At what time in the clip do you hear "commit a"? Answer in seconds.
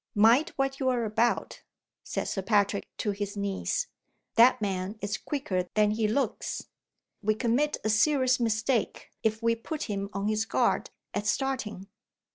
7.35-7.89